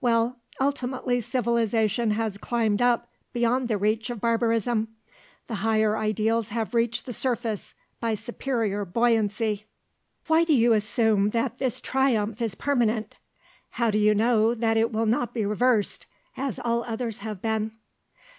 Well, 0.00 0.38
ultimately 0.62 1.20
civilisation 1.20 2.12
has 2.12 2.38
climbed 2.38 2.80
up 2.80 3.06
beyond 3.34 3.68
the 3.68 3.76
reach 3.76 4.08
of 4.08 4.18
barbarism. 4.18 4.88
The 5.46 5.56
higher 5.56 5.98
ideals 5.98 6.48
have 6.48 6.72
reached 6.72 7.04
the 7.04 7.12
surface 7.12 7.74
by 8.00 8.14
superior 8.14 8.86
buoyancy." 8.86 9.66
"Why 10.26 10.44
do 10.44 10.54
you 10.54 10.72
assume 10.72 11.28
that 11.32 11.58
this 11.58 11.82
triumph 11.82 12.40
is 12.40 12.54
permanent? 12.54 13.18
How 13.72 13.90
do 13.90 13.98
you 13.98 14.14
know 14.14 14.54
that 14.54 14.78
it 14.78 14.90
will 14.90 15.04
not 15.04 15.34
be 15.34 15.44
reversed, 15.44 16.06
as 16.34 16.58
all 16.58 16.82
others 16.84 17.18
have 17.18 17.42
been?" 17.42 17.72